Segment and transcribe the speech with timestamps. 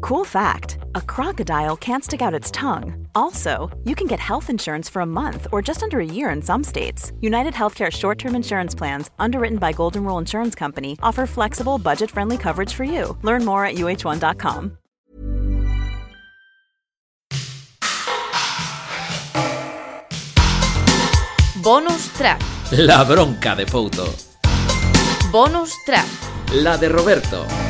[0.00, 3.06] Cool fact a crocodile can't stick out its tongue.
[3.14, 6.42] Also, you can get health insurance for a month or just under a year in
[6.42, 7.12] some states.
[7.20, 12.10] United Healthcare short term insurance plans, underwritten by Golden Rule Insurance Company, offer flexible, budget
[12.10, 13.16] friendly coverage for you.
[13.22, 14.78] Learn more at uh1.com.
[21.62, 22.40] Bonus track.
[22.72, 24.12] La bronca de Fouto.
[25.30, 26.08] Bonus track.
[26.54, 27.61] La de Roberto.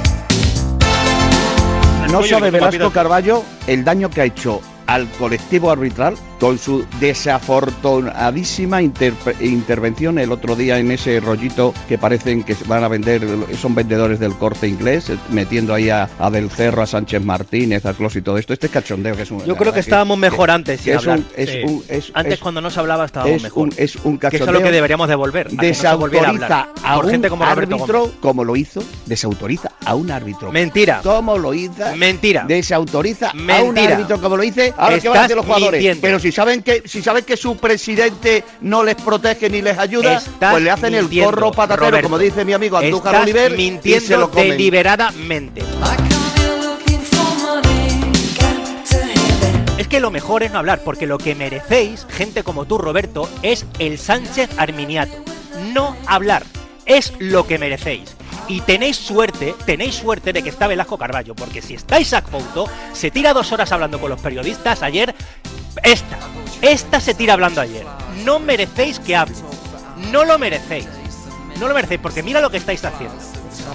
[2.12, 8.82] No sabe Velasco Carballo el daño que ha hecho al colectivo arbitral con su desafortunadísima
[8.82, 13.24] intervención el otro día en ese rollito que parecen que van a vender,
[13.60, 17.94] son vendedores del corte inglés, metiendo ahí a, a Del Cerro, a Sánchez Martínez, a
[17.94, 18.52] Clos y todo esto.
[18.54, 19.44] Este cachondeo que es un.
[19.44, 21.60] Yo creo que estábamos mejor antes, que es un- es Sí.
[21.64, 23.62] un- es- Antes es- cuando no se hablaba estábamos es mejor.
[23.68, 24.52] un, es un que eso es cachondeo.
[24.60, 25.46] lo que deberíamos devolver.
[25.46, 28.14] a que no se volviera a desautoriza a, un gente como árbitro, Gómez.
[28.20, 30.50] como lo hizo, desautoriza a un árbitro.
[30.50, 31.02] Mentira.
[31.04, 31.72] ¿Cómo lo hizo?
[31.96, 32.44] Mentira.
[32.48, 34.74] Desautoriza a un árbitro como lo dice.
[34.76, 35.78] Ahora qué van a Estás hacer los jugadores.
[35.78, 36.00] mintiendo.
[36.02, 40.16] Pero si saben que si saben que su presidente no les protege ni les ayuda,
[40.16, 42.08] Estás pues le hacen el corro patatero, Roberto.
[42.08, 44.50] como dice mi amigo Andújar Oliver, y se mintiendo lo comen.
[44.50, 45.62] deliberadamente.
[49.78, 53.28] Es que lo mejor es no hablar, porque lo que merecéis, gente como tú, Roberto,
[53.42, 55.14] es el Sánchez Arminiato.
[55.72, 56.44] No hablar.
[56.86, 58.16] Es lo que merecéis.
[58.48, 62.66] Y tenéis suerte, tenéis suerte de que está Velasco Carballo, porque si está Isaac Fouto,
[62.92, 65.14] se tira dos horas hablando con los periodistas ayer.
[65.82, 66.18] Esta,
[66.60, 67.86] esta se tira hablando ayer.
[68.24, 69.34] No merecéis que hable.
[70.10, 70.88] No lo merecéis.
[71.58, 73.14] No lo merecéis, porque mira lo que estáis haciendo.